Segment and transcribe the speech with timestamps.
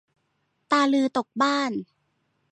[0.71, 1.71] ตาลือตกบ้าน